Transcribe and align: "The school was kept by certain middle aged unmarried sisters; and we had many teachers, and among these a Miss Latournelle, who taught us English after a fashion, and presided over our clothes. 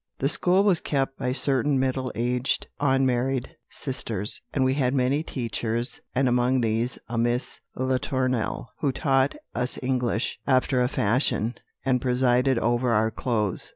"The 0.17 0.29
school 0.29 0.63
was 0.63 0.81
kept 0.81 1.19
by 1.19 1.31
certain 1.31 1.79
middle 1.79 2.11
aged 2.15 2.65
unmarried 2.79 3.55
sisters; 3.69 4.41
and 4.51 4.63
we 4.65 4.73
had 4.73 4.95
many 4.95 5.21
teachers, 5.21 6.01
and 6.15 6.27
among 6.27 6.61
these 6.61 6.97
a 7.07 7.19
Miss 7.19 7.61
Latournelle, 7.77 8.69
who 8.79 8.91
taught 8.91 9.35
us 9.53 9.77
English 9.83 10.39
after 10.47 10.81
a 10.81 10.87
fashion, 10.87 11.53
and 11.85 12.01
presided 12.01 12.57
over 12.57 12.89
our 12.91 13.11
clothes. 13.11 13.69